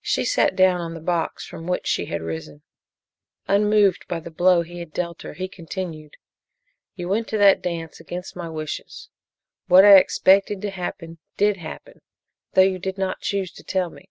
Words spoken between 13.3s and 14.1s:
to tell me.